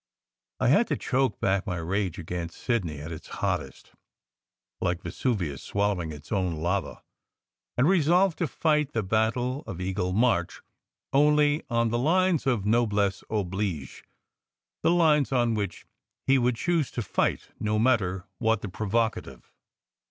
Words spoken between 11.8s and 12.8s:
the lines of